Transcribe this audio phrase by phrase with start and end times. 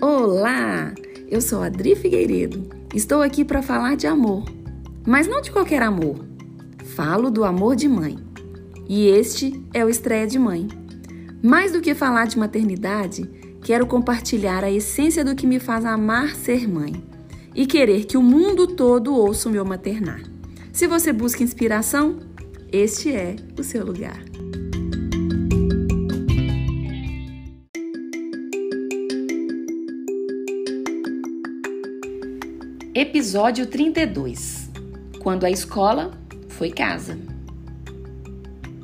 [0.00, 0.94] Olá!
[1.28, 2.68] Eu sou Adri Figueiredo.
[2.94, 4.44] Estou aqui para falar de amor,
[5.04, 6.24] mas não de qualquer amor.
[6.94, 8.16] Falo do amor de mãe.
[8.88, 10.68] E este é o Estreia de Mãe.
[11.42, 13.28] Mais do que falar de maternidade,
[13.60, 17.02] quero compartilhar a essência do que me faz amar ser mãe
[17.52, 20.22] e querer que o mundo todo ouça o meu maternar.
[20.72, 22.20] Se você busca inspiração,
[22.70, 24.22] este é o seu lugar.
[33.10, 34.68] Episódio 32
[35.18, 36.10] Quando a escola
[36.46, 37.18] foi casa.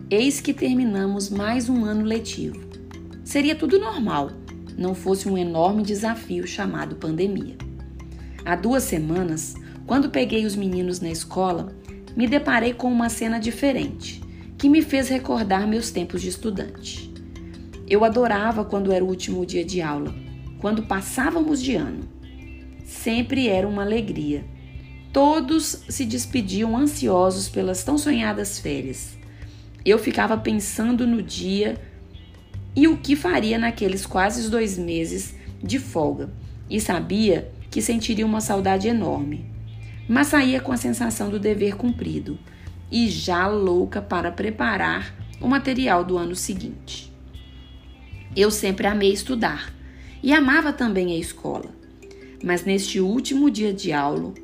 [0.08, 2.58] Eis que terminamos mais um ano letivo.
[3.22, 4.30] Seria tudo normal,
[4.78, 7.58] não fosse um enorme desafio chamado pandemia.
[8.46, 9.56] Há duas semanas,
[9.86, 11.76] quando peguei os meninos na escola,
[12.16, 14.22] me deparei com uma cena diferente,
[14.56, 17.12] que me fez recordar meus tempos de estudante.
[17.86, 20.14] Eu adorava quando era o último dia de aula,
[20.62, 22.14] quando passávamos de ano
[22.84, 24.44] sempre era uma alegria.
[25.12, 29.16] Todos se despediam ansiosos pelas tão sonhadas férias.
[29.84, 31.80] Eu ficava pensando no dia
[32.76, 36.30] e o que faria naqueles quase dois meses de folga
[36.68, 39.44] e sabia que sentiria uma saudade enorme.
[40.08, 42.38] Mas saía com a sensação do dever cumprido
[42.90, 47.12] e já louca para preparar o material do ano seguinte.
[48.36, 49.72] Eu sempre amei estudar
[50.22, 51.83] e amava também a escola
[52.44, 54.34] mas neste último dia de aula,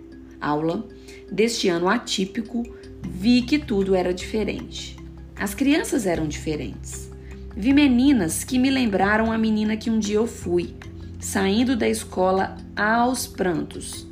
[0.41, 0.89] aula
[1.31, 2.62] deste ano atípico,
[3.07, 4.97] vi que tudo era diferente.
[5.37, 7.11] As crianças eram diferentes.
[7.55, 10.75] Vi meninas que me lembraram a menina que um dia eu fui,
[11.20, 14.07] saindo da escola aos prantos,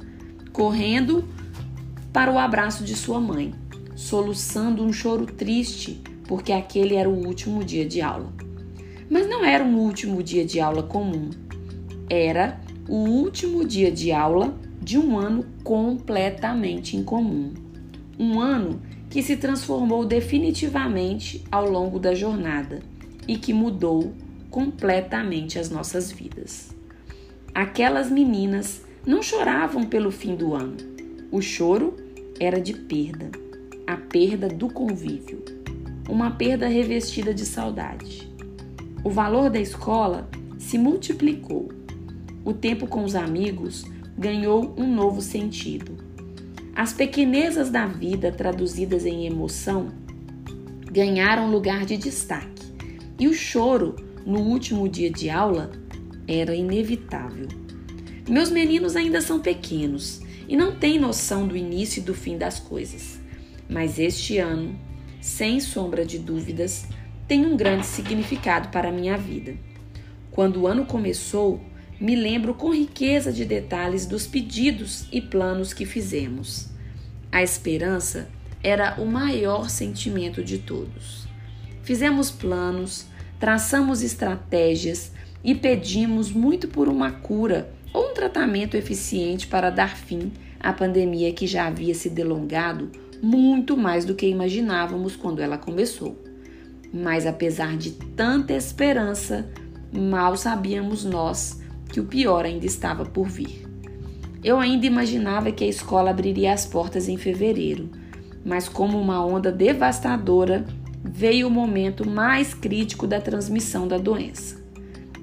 [0.52, 1.26] correndo
[2.12, 3.54] para o abraço de sua mãe,
[3.96, 8.30] soluçando um choro triste porque aquele era o último dia de aula.
[9.08, 11.30] Mas não era um último dia de aula comum.
[12.10, 17.52] Era o último dia de aula de um ano completamente incomum.
[18.18, 18.80] Um ano
[19.10, 22.80] que se transformou definitivamente ao longo da jornada
[23.26, 24.14] e que mudou
[24.50, 26.74] completamente as nossas vidas.
[27.54, 30.76] Aquelas meninas não choravam pelo fim do ano.
[31.30, 31.94] O choro
[32.40, 33.30] era de perda,
[33.86, 35.44] a perda do convívio,
[36.08, 38.32] uma perda revestida de saudade.
[39.04, 40.26] O valor da escola
[40.58, 41.77] se multiplicou
[42.48, 43.84] o tempo com os amigos
[44.16, 45.98] ganhou um novo sentido.
[46.74, 49.88] As pequenezas da vida traduzidas em emoção
[50.90, 52.64] ganharam lugar de destaque,
[53.18, 55.70] e o choro no último dia de aula
[56.26, 57.48] era inevitável.
[58.26, 62.58] Meus meninos ainda são pequenos e não têm noção do início e do fim das
[62.58, 63.20] coisas,
[63.68, 64.74] mas este ano,
[65.20, 66.86] sem sombra de dúvidas,
[67.26, 69.54] tem um grande significado para a minha vida.
[70.30, 71.60] Quando o ano começou,
[72.00, 76.68] me lembro com riqueza de detalhes dos pedidos e planos que fizemos.
[77.32, 78.28] A esperança
[78.62, 81.26] era o maior sentimento de todos.
[81.82, 83.06] Fizemos planos,
[83.40, 90.32] traçamos estratégias e pedimos muito por uma cura ou um tratamento eficiente para dar fim
[90.60, 96.22] à pandemia que já havia se delongado muito mais do que imaginávamos quando ela começou.
[96.92, 99.50] Mas apesar de tanta esperança,
[99.92, 103.66] mal sabíamos nós que o pior ainda estava por vir.
[104.42, 107.90] Eu ainda imaginava que a escola abriria as portas em fevereiro,
[108.44, 110.64] mas como uma onda devastadora,
[111.02, 114.62] veio o momento mais crítico da transmissão da doença.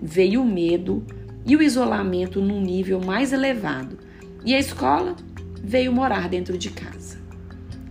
[0.02, 1.06] Veio o medo
[1.46, 3.98] e o isolamento num nível mais elevado,
[4.44, 5.16] e a escola
[5.64, 7.18] veio morar dentro de casa.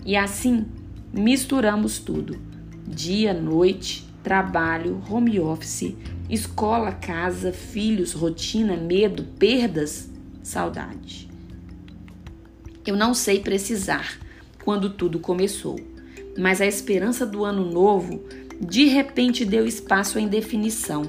[0.05, 0.67] E assim,
[1.13, 2.37] misturamos tudo:
[2.87, 5.95] dia, noite, trabalho, home office,
[6.29, 10.11] Escola, casa, filhos, rotina, medo, perdas,
[10.43, 11.29] saudade.
[12.87, 14.19] Eu não sei precisar
[14.65, 15.79] quando tudo começou,
[16.39, 18.25] mas a esperança do ano novo
[18.59, 21.03] de repente deu espaço à indefinição.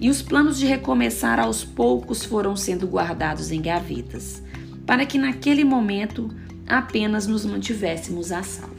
[0.00, 4.42] E os planos de recomeçar aos poucos foram sendo guardados em gavetas,
[4.84, 6.28] para que naquele momento
[6.66, 8.74] apenas nos mantivéssemos a salvo.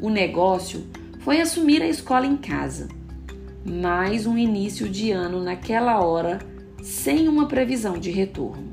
[0.00, 0.84] O negócio
[1.26, 2.86] foi assumir a escola em casa
[3.64, 6.38] mais um início de ano naquela hora,
[6.80, 8.70] sem uma previsão de retorno.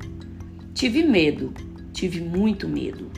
[0.72, 1.52] Tive medo,
[1.92, 3.10] tive muito medo.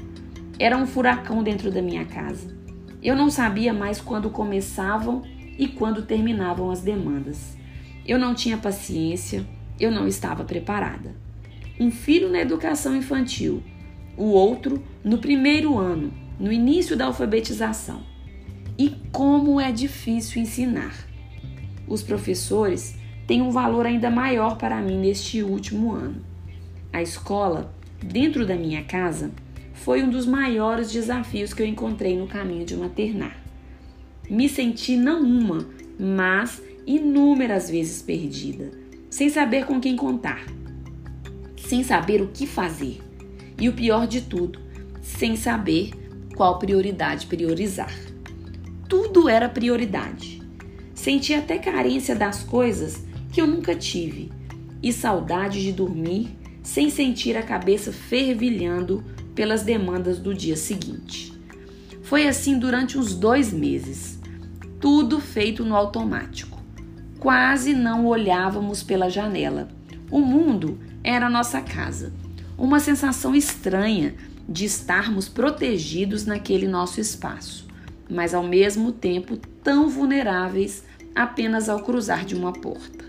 [0.59, 2.57] Era um furacão dentro da minha casa.
[3.03, 5.21] Eu não sabia mais quando começavam
[5.59, 7.59] e quando terminavam as demandas.
[8.07, 9.47] Eu não tinha paciência,
[9.79, 11.15] eu não estava preparada.
[11.79, 13.63] Um filho na educação infantil,
[14.17, 16.11] o outro no primeiro ano,
[16.41, 18.16] no início da alfabetização.
[18.79, 20.95] E como é difícil ensinar.
[21.89, 22.97] Os professores
[23.27, 26.23] tem um valor ainda maior para mim neste último ano.
[26.93, 29.31] A escola, dentro da minha casa,
[29.73, 33.37] foi um dos maiores desafios que eu encontrei no caminho de maternar.
[34.29, 35.67] Me senti não uma,
[35.99, 38.71] mas inúmeras vezes perdida,
[39.09, 40.45] sem saber com quem contar,
[41.57, 43.01] sem saber o que fazer
[43.61, 44.61] e o pior de tudo,
[45.01, 45.91] sem saber
[46.35, 48.06] qual prioridade priorizar.
[48.89, 50.43] Tudo era prioridade.
[50.95, 54.31] Senti até carência das coisas que eu nunca tive
[54.83, 59.05] e saudade de dormir sem sentir a cabeça fervilhando
[59.35, 61.33] pelas demandas do dia seguinte.
[62.03, 64.19] Foi assim durante uns dois meses,
[64.81, 66.61] tudo feito no automático.
[67.19, 69.69] Quase não olhávamos pela janela.
[70.11, 72.13] O mundo era nossa casa.
[72.57, 74.15] Uma sensação estranha
[74.49, 77.66] de estarmos protegidos naquele nosso espaço,
[78.09, 83.05] mas ao mesmo tempo tão vulneráveis apenas ao cruzar de uma porta.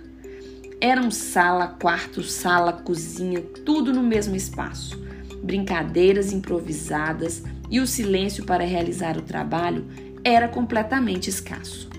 [0.80, 4.98] Eram sala, quarto, sala, cozinha, tudo no mesmo espaço.
[5.44, 9.86] Brincadeiras improvisadas e o silêncio para realizar o trabalho
[10.24, 11.90] era completamente escasso.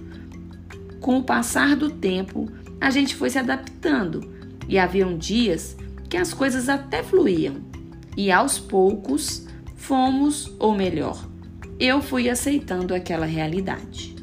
[1.00, 2.48] Com o passar do tempo,
[2.80, 4.32] a gente foi se adaptando
[4.68, 5.76] e haviam dias
[6.08, 7.56] que as coisas até fluíam.
[8.16, 9.46] E aos poucos
[9.76, 11.27] fomos, ou melhor,
[11.78, 14.16] eu fui aceitando aquela realidade.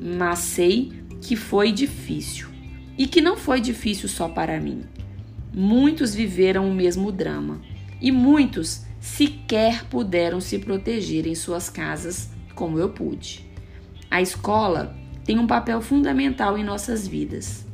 [0.00, 2.48] Mas sei que foi difícil
[2.96, 4.82] e que não foi difícil só para mim.
[5.54, 7.60] Muitos viveram o mesmo drama
[8.00, 13.46] e muitos sequer puderam se proteger em suas casas como eu pude.
[14.10, 17.64] A escola tem um papel fundamental em nossas vidas.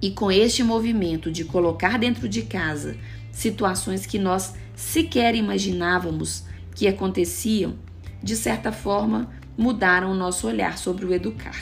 [0.00, 2.96] E com este movimento de colocar dentro de casa
[3.32, 7.74] situações que nós sequer imaginávamos que aconteciam,
[8.22, 11.60] de certa forma mudaram o nosso olhar sobre o educar.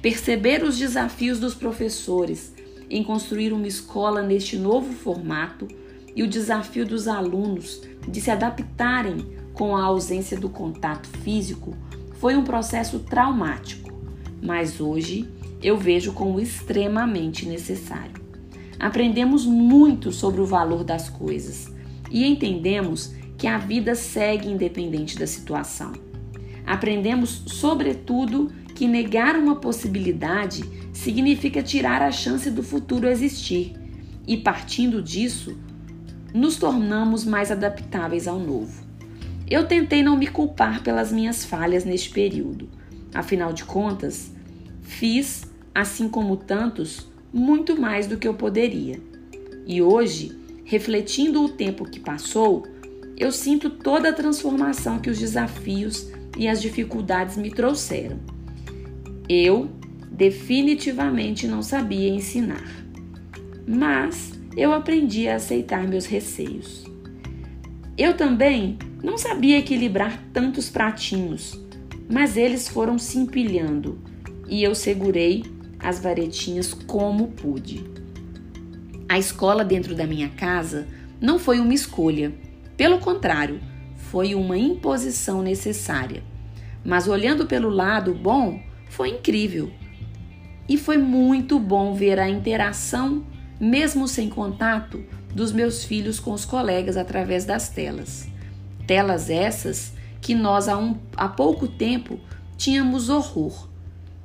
[0.00, 2.54] Perceber os desafios dos professores
[2.88, 5.66] em construir uma escola neste novo formato
[6.14, 9.18] e o desafio dos alunos de se adaptarem
[9.54, 11.74] com a ausência do contato físico
[12.14, 13.92] foi um processo traumático,
[14.42, 15.28] mas hoje
[15.62, 18.20] eu vejo como extremamente necessário.
[18.78, 21.72] Aprendemos muito sobre o valor das coisas
[22.10, 25.90] e entendemos que a vida segue independente da situação.
[26.64, 30.62] Aprendemos, sobretudo, que negar uma possibilidade
[30.92, 33.74] significa tirar a chance do futuro existir,
[34.28, 35.58] e partindo disso,
[36.32, 38.86] nos tornamos mais adaptáveis ao novo.
[39.50, 42.68] Eu tentei não me culpar pelas minhas falhas neste período.
[43.12, 44.32] Afinal de contas,
[44.82, 49.00] fiz, assim como tantos, muito mais do que eu poderia.
[49.66, 50.30] E hoje,
[50.64, 52.70] refletindo o tempo que passou,
[53.22, 58.18] eu sinto toda a transformação que os desafios e as dificuldades me trouxeram.
[59.28, 59.70] Eu
[60.10, 62.84] definitivamente não sabia ensinar,
[63.64, 66.84] mas eu aprendi a aceitar meus receios.
[67.96, 71.56] Eu também não sabia equilibrar tantos pratinhos,
[72.10, 74.00] mas eles foram se empilhando
[74.48, 75.44] e eu segurei
[75.78, 77.84] as varetinhas como pude.
[79.08, 80.88] A escola dentro da minha casa
[81.20, 82.32] não foi uma escolha,
[82.82, 83.60] pelo contrário,
[83.94, 86.20] foi uma imposição necessária.
[86.84, 89.70] Mas olhando pelo lado bom, foi incrível.
[90.68, 93.24] E foi muito bom ver a interação,
[93.60, 95.00] mesmo sem contato,
[95.32, 98.26] dos meus filhos com os colegas através das telas.
[98.84, 102.18] Telas essas que nós há, um, há pouco tempo
[102.56, 103.68] tínhamos horror,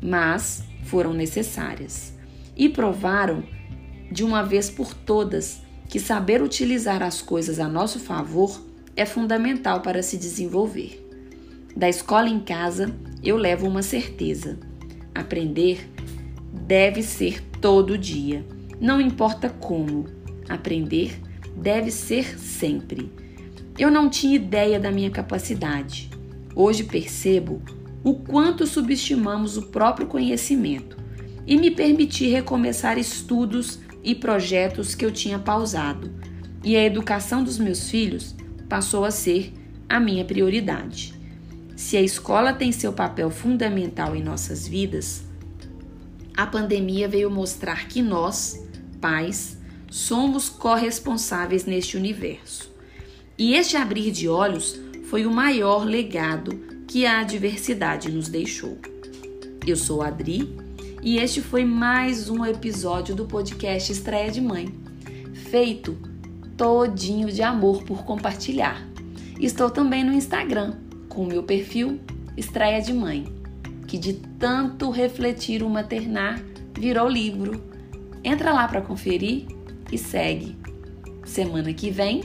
[0.02, 2.18] mas foram necessárias
[2.56, 3.44] e provaram
[4.12, 8.62] de uma vez por todas que saber utilizar as coisas a nosso favor
[8.96, 11.04] é fundamental para se desenvolver.
[11.76, 14.58] Da escola em casa, eu levo uma certeza:
[15.14, 15.90] aprender
[16.52, 18.46] deve ser todo dia,
[18.80, 20.06] não importa como.
[20.50, 21.20] Aprender
[21.56, 23.12] deve ser sempre.
[23.78, 26.10] Eu não tinha ideia da minha capacidade.
[26.56, 27.62] Hoje percebo
[28.04, 30.98] o quanto subestimamos o próprio conhecimento
[31.46, 36.10] e me permiti recomeçar estudos e projetos que eu tinha pausado.
[36.64, 38.34] E a educação dos meus filhos
[38.70, 39.52] passou a ser
[39.90, 41.14] a minha prioridade.
[41.76, 45.26] Se a escola tem seu papel fundamental em nossas vidas,
[46.38, 48.66] a pandemia veio mostrar que nós,
[49.02, 49.58] pais,
[49.92, 52.72] somos corresponsáveis neste universo.
[53.38, 58.78] E este abrir de olhos foi o maior legado que a adversidade nos deixou.
[59.66, 60.67] Eu sou Adri
[61.08, 64.68] e este foi mais um episódio do podcast Estreia de Mãe,
[65.50, 65.98] feito
[66.58, 68.86] todinho de amor por compartilhar.
[69.40, 70.74] Estou também no Instagram
[71.08, 72.02] com o meu perfil
[72.36, 73.26] Estreia de Mãe,
[73.88, 76.42] que de tanto refletir o maternar
[76.78, 77.64] virou livro.
[78.22, 79.46] Entra lá para conferir
[79.90, 80.58] e segue.
[81.24, 82.20] Semana que vem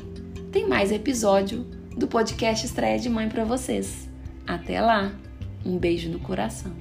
[0.51, 1.65] tem mais episódio
[1.97, 4.11] do podcast Estreia de Mãe para vocês.
[4.45, 5.13] Até lá.
[5.65, 6.73] Um beijo no coração.